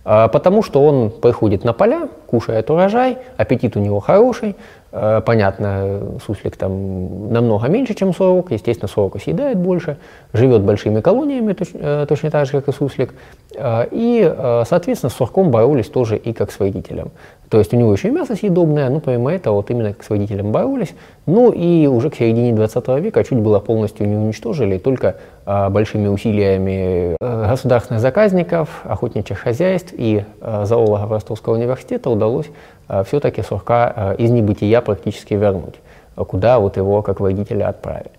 Потому 0.04 0.62
что 0.62 0.82
он 0.82 1.10
приходит 1.10 1.64
на 1.64 1.74
поля, 1.74 2.08
кушает 2.26 2.70
урожай, 2.70 3.18
аппетит 3.36 3.76
у 3.76 3.80
него 3.80 4.00
хороший, 4.00 4.56
понятно, 4.90 6.18
суслик 6.24 6.56
там 6.56 7.32
намного 7.32 7.68
меньше, 7.68 7.94
чем 7.94 8.14
сорок, 8.14 8.50
естественно, 8.50 8.88
сорока 8.88 9.18
съедает 9.18 9.58
больше, 9.58 9.98
живет 10.32 10.62
большими 10.62 11.00
колониями, 11.00 11.54
э, 11.74 12.06
точно 12.08 12.30
так 12.30 12.46
же, 12.46 12.52
как 12.52 12.68
и 12.68 12.72
суслик, 12.72 13.14
э, 13.54 13.86
и, 13.90 14.34
соответственно, 14.66 15.10
с 15.10 15.14
сурком 15.14 15.50
боролись 15.50 15.88
тоже 15.88 16.16
и 16.16 16.32
как 16.32 16.50
с 16.50 16.58
вредителем. 16.58 17.10
То 17.48 17.58
есть 17.58 17.72
у 17.72 17.76
него 17.76 17.92
еще 17.92 18.08
и 18.08 18.10
мясо 18.10 18.34
съедобное, 18.34 18.90
но 18.90 19.00
помимо 19.00 19.32
этого 19.32 19.56
вот 19.56 19.70
именно 19.70 19.92
как 19.92 20.02
с 20.02 20.10
водителем 20.10 20.52
боролись. 20.52 20.94
Ну 21.26 21.50
и 21.50 21.86
уже 21.86 22.10
к 22.10 22.16
середине 22.16 22.52
20 22.52 22.88
века 23.00 23.24
чуть 23.24 23.38
было 23.38 23.58
полностью 23.58 24.06
не 24.06 24.16
уничтожили, 24.16 24.78
только 24.78 25.08
а, 25.08 25.37
большими 25.70 26.08
усилиями 26.08 27.16
государственных 27.20 28.02
заказников, 28.02 28.68
охотничьих 28.84 29.38
хозяйств 29.38 29.94
и 29.96 30.24
а, 30.40 30.66
зоологов 30.66 31.10
Ростовского 31.10 31.54
университета 31.54 32.10
удалось 32.10 32.46
а, 32.86 33.02
все-таки 33.04 33.42
сурка 33.42 33.92
а, 33.94 34.12
из 34.12 34.30
небытия 34.30 34.82
практически 34.82 35.34
вернуть, 35.34 35.76
куда 36.16 36.58
вот 36.58 36.76
его 36.76 37.00
как 37.02 37.20
водителя 37.20 37.68
отправили. 37.68 38.10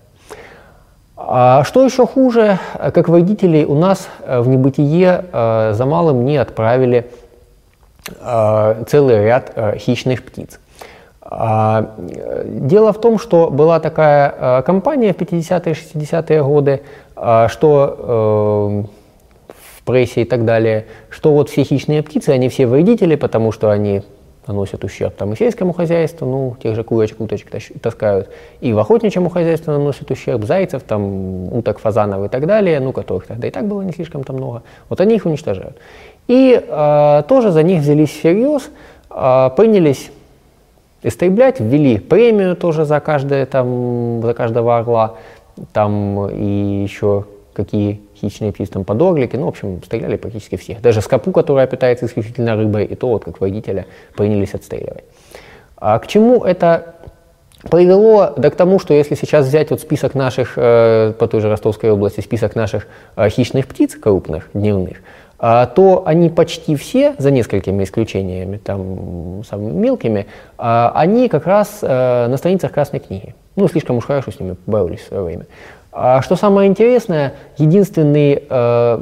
А 1.16 1.64
что 1.66 1.86
еще 1.86 2.08
хуже, 2.08 2.58
как 2.74 3.10
водителей 3.10 3.66
у 3.66 3.76
нас 3.76 4.08
в 4.26 4.48
небытие 4.48 5.26
за 5.32 5.86
малым 5.86 6.24
не 6.24 6.38
отправили 6.38 7.12
целый 8.88 9.26
ряд 9.26 9.54
хищных 9.78 10.24
птиц. 10.24 10.62
Дело 11.30 12.94
в 12.94 13.02
том, 13.02 13.20
что 13.20 13.50
была 13.50 13.82
такая 13.82 14.62
компания 14.62 15.14
в 15.14 15.18
50-е 15.18 15.74
60-е 15.74 16.42
годы, 16.42 16.84
что 17.50 18.86
в 19.50 19.84
прессе 19.84 20.22
и 20.22 20.26
так 20.26 20.46
далее, 20.46 20.86
что 21.10 21.34
вот 21.34 21.50
все 21.50 21.64
хищные 21.64 22.04
птицы, 22.04 22.30
они 22.30 22.50
все 22.50 22.68
вредители, 22.68 23.16
потому 23.16 23.52
что 23.52 23.70
они 23.70 24.04
наносят 24.50 24.84
ущерб 24.84 25.16
там 25.16 25.34
и 25.34 25.36
сельскому 25.36 25.74
хозяйству, 25.74 26.26
ну, 26.26 26.58
тех 26.62 26.76
же 26.76 26.84
курочек, 26.84 27.22
уточек 27.22 27.50
таскают, 27.82 28.30
и 28.62 28.74
в 28.74 28.80
охотничьему 28.80 29.30
хозяйству 29.30 29.72
наносят 29.72 30.10
ущерб, 30.10 30.44
зайцев, 30.44 30.82
там, 30.84 31.54
уток, 31.54 31.80
фазанов 31.80 32.26
и 32.26 32.30
так 32.30 32.48
далее, 32.48 32.80
ну, 32.80 32.92
которых 32.92 33.28
тогда 33.28 33.48
и 33.48 33.52
так 33.52 33.68
было 33.68 33.84
не 33.84 33.92
слишком 33.92 34.24
там 34.24 34.38
много, 34.38 34.64
вот 34.90 35.02
они 35.02 35.16
их 35.16 35.26
уничтожают. 35.26 35.78
И 36.28 36.60
э, 36.60 37.24
тоже 37.28 37.52
за 37.52 37.62
них 37.64 37.82
взялись 37.82 38.10
всерьез, 38.10 38.70
э, 39.12 39.50
принялись 39.56 40.12
истреблять, 41.04 41.60
ввели 41.60 42.00
премию 42.00 42.56
тоже 42.56 42.86
за, 42.86 43.00
каждое, 43.00 43.46
там, 43.46 44.22
за 44.24 44.34
каждого 44.34 44.80
орла, 44.80 45.16
там 45.74 46.30
и 46.30 46.84
еще 46.84 47.26
какие 47.54 48.02
хищные 48.16 48.52
птицы, 48.52 48.72
там 48.72 48.86
подорлики, 48.86 49.36
ну, 49.36 49.46
в 49.46 49.50
общем, 49.50 49.82
стреляли 49.84 50.16
практически 50.16 50.56
всех. 50.56 50.82
Даже 50.82 51.02
скопу, 51.02 51.32
которая 51.32 51.68
питается 51.68 52.06
исключительно 52.06 52.56
рыбой, 52.56 52.86
и 52.86 52.96
то 52.96 53.10
вот 53.10 53.26
как 53.26 53.42
водителя 53.42 53.86
принялись 54.16 54.54
отстреливать. 54.54 55.04
А 55.76 56.00
к 56.00 56.08
чему 56.08 56.44
это 56.44 56.96
привело? 57.70 58.34
Да 58.38 58.50
к 58.50 58.56
тому, 58.56 58.80
что 58.80 58.94
если 58.94 59.16
сейчас 59.16 59.48
взять 59.48 59.72
вот 59.72 59.82
список 59.82 60.16
наших, 60.16 60.54
э, 60.56 61.14
по 61.18 61.28
той 61.28 61.42
же 61.42 61.50
Ростовской 61.50 61.92
области, 61.92 62.22
список 62.22 62.56
наших 62.56 62.88
э, 63.16 63.30
хищных 63.30 63.68
птиц 63.68 63.96
крупных, 63.96 64.50
дневных, 64.54 64.98
э, 65.40 65.68
то 65.76 66.04
они 66.06 66.30
почти 66.30 66.76
все, 66.76 67.16
за 67.18 67.32
несколькими 67.32 67.84
исключениями, 67.84 68.58
там, 68.58 69.44
самыми 69.44 69.74
мелкими, 69.74 70.28
э, 70.58 70.90
они 70.94 71.28
как 71.28 71.46
раз 71.46 71.80
э, 71.82 72.28
на 72.28 72.38
страницах 72.38 72.72
Красной 72.72 73.00
книги. 73.00 73.36
Ну, 73.60 73.68
слишком 73.68 73.98
уж 73.98 74.06
хорошо 74.06 74.32
с 74.32 74.40
ними 74.40 74.56
боролись 74.66 75.02
в 75.02 75.08
свое 75.08 75.22
время. 75.22 75.46
А 75.92 76.22
что 76.22 76.38
самое 76.38 76.70
интересное, 76.70 77.34
единственный 77.58 78.42
э, 78.50 79.02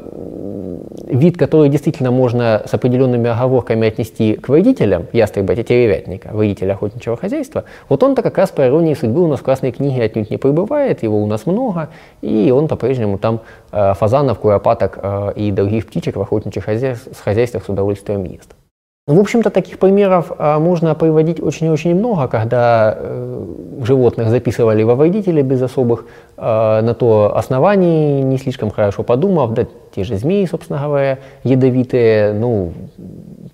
вид, 1.06 1.38
который 1.38 1.70
действительно 1.70 2.10
можно 2.10 2.64
с 2.66 2.74
определенными 2.74 3.30
оговорками 3.30 3.88
отнести 3.88 4.34
к 4.34 4.50
вредителям, 4.50 5.06
ястреба 5.14 5.56
тетеревятника, 5.56 6.30
вредителя 6.32 6.74
охотничьего 6.74 7.18
хозяйства, 7.18 7.66
вот 7.88 8.02
он-то 8.02 8.24
как 8.24 8.36
раз 8.40 8.50
по 8.50 8.66
иронии 8.66 8.96
судьбы 8.96 9.22
у 9.22 9.28
нас 9.28 9.42
в 9.42 9.44
Красной 9.44 9.72
книге 9.72 10.02
отнюдь 10.02 10.32
не 10.32 10.38
пребывает, 10.38 11.04
его 11.04 11.22
у 11.22 11.28
нас 11.28 11.46
много, 11.46 11.90
и 12.24 12.50
он 12.50 12.68
по-прежнему 12.68 13.20
там 13.20 13.42
э, 13.72 13.94
фазанов, 13.94 14.40
куропаток 14.40 14.98
э, 15.00 15.34
и 15.36 15.52
других 15.52 15.86
птичек 15.86 16.16
в 16.16 16.22
охотничьих 16.22 16.66
хозяйствах 16.66 17.64
с 17.64 17.70
удовольствием 17.70 18.24
ест. 18.24 18.57
Ну, 19.08 19.16
в 19.16 19.20
общем-то, 19.22 19.50
таких 19.50 19.80
примеров 19.80 20.34
а, 20.38 20.60
можно 20.60 20.94
приводить 20.94 21.42
очень-очень 21.42 21.96
много, 21.96 22.28
когда 22.28 22.94
э, 22.98 23.46
животных 23.84 24.30
записывали 24.30 24.84
во 24.84 24.96
вредители 24.96 25.42
без 25.42 25.62
особых 25.62 26.06
э, 26.36 26.82
на 26.82 26.94
то 26.94 27.32
оснований, 27.38 28.22
не 28.22 28.38
слишком 28.38 28.70
хорошо 28.70 29.04
подумав, 29.04 29.54
да 29.54 29.66
те 29.96 30.04
же 30.04 30.18
змеи, 30.18 30.46
собственно 30.46 30.84
говоря, 30.84 31.20
ядовитые, 31.46 32.34
ну, 32.34 32.74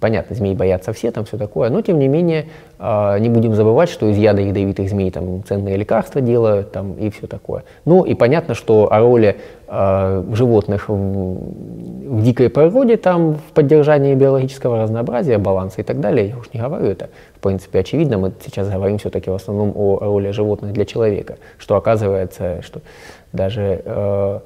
понятно, 0.03 0.35
змей 0.35 0.53
боятся 0.53 0.91
все, 0.91 1.11
там 1.11 1.23
все 1.23 1.37
такое, 1.37 1.69
но 1.69 1.81
тем 1.81 1.97
не 1.97 2.09
менее 2.09 2.47
э, 2.77 3.19
не 3.19 3.29
будем 3.29 3.55
забывать, 3.55 3.87
что 3.87 4.09
из 4.09 4.17
яда 4.17 4.41
ядовитых 4.41 4.89
змей 4.89 5.09
там 5.11 5.45
ценные 5.45 5.77
лекарства 5.77 6.19
делают 6.19 6.73
там 6.73 6.95
и 6.95 7.09
все 7.09 7.25
такое. 7.25 7.63
Ну 7.85 8.03
и 8.03 8.13
понятно, 8.13 8.53
что 8.53 8.91
о 8.91 8.99
роли 8.99 9.37
э, 9.65 10.23
животных 10.33 10.89
в, 10.89 10.93
в 10.93 12.21
дикой 12.21 12.49
природе, 12.49 12.97
там, 12.97 13.35
в 13.35 13.53
поддержании 13.53 14.13
биологического 14.13 14.81
разнообразия, 14.81 15.37
баланса 15.37 15.79
и 15.79 15.83
так 15.85 16.01
далее, 16.01 16.27
я 16.27 16.37
уж 16.37 16.51
не 16.53 16.59
говорю, 16.59 16.87
это, 16.87 17.07
в 17.37 17.39
принципе, 17.39 17.79
очевидно. 17.79 18.17
Мы 18.17 18.33
сейчас 18.43 18.67
говорим 18.69 18.97
все-таки 18.97 19.29
в 19.29 19.35
основном 19.35 19.71
о 19.73 19.99
роли 19.99 20.31
животных 20.31 20.73
для 20.73 20.83
человека, 20.83 21.37
что 21.57 21.77
оказывается, 21.77 22.61
что 22.61 22.81
даже 23.31 23.81
э, 23.85 24.39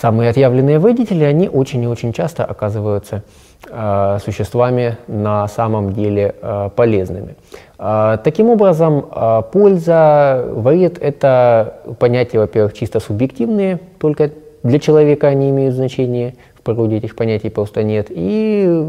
самые 0.00 0.30
отъявленные 0.30 0.78
вредители, 0.78 1.24
они 1.24 1.48
очень 1.48 1.82
и 1.82 1.86
очень 1.86 2.12
часто 2.12 2.44
оказываются 2.44 3.22
э, 3.68 4.18
существами 4.24 4.96
на 5.08 5.46
самом 5.48 5.92
деле 5.92 6.34
э, 6.40 6.70
полезными. 6.74 7.36
Э, 7.78 8.16
таким 8.24 8.48
образом, 8.48 9.04
э, 9.14 9.42
польза, 9.52 10.44
вред– 10.54 10.98
это 11.00 11.80
понятия, 11.98 12.38
во-первых, 12.38 12.72
чисто 12.72 13.00
субъективные, 13.00 13.78
только 13.98 14.30
для 14.62 14.78
человека 14.78 15.28
они 15.28 15.50
имеют 15.50 15.74
значение, 15.74 16.34
природе 16.74 16.96
этих 16.96 17.16
понятий 17.16 17.50
просто 17.50 17.82
нет. 17.82 18.06
И 18.10 18.84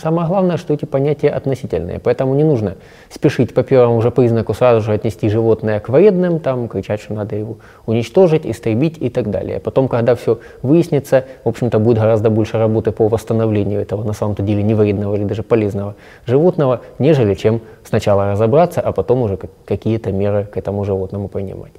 самое 0.00 0.28
главное, 0.28 0.56
что 0.56 0.74
эти 0.74 0.84
понятия 0.84 1.30
относительные. 1.30 1.98
Поэтому 1.98 2.34
не 2.34 2.44
нужно 2.44 2.74
спешить 3.10 3.54
по 3.54 3.62
первому 3.62 4.00
же 4.02 4.10
признаку 4.10 4.54
сразу 4.54 4.80
же 4.80 4.92
отнести 4.92 5.28
животное 5.28 5.80
к 5.80 5.88
вредным, 5.88 6.40
там, 6.40 6.68
кричать, 6.68 7.00
что 7.00 7.14
надо 7.14 7.36
его 7.36 7.58
уничтожить, 7.86 8.46
истребить 8.46 8.98
и 9.00 9.08
так 9.10 9.30
далее. 9.30 9.60
Потом, 9.60 9.88
когда 9.88 10.14
все 10.14 10.38
выяснится, 10.62 11.24
в 11.44 11.48
общем-то, 11.48 11.78
будет 11.78 11.98
гораздо 11.98 12.30
больше 12.30 12.58
работы 12.58 12.92
по 12.92 13.08
восстановлению 13.08 13.80
этого 13.80 14.04
на 14.04 14.12
самом-то 14.12 14.42
деле 14.42 14.62
невредного 14.62 15.14
или 15.16 15.24
даже 15.24 15.42
полезного 15.42 15.94
животного, 16.26 16.80
нежели 16.98 17.34
чем 17.34 17.60
сначала 17.84 18.32
разобраться, 18.32 18.80
а 18.80 18.92
потом 18.92 19.22
уже 19.22 19.38
какие-то 19.64 20.12
меры 20.12 20.44
к 20.44 20.56
этому 20.56 20.84
животному 20.84 21.28
принимать. 21.28 21.72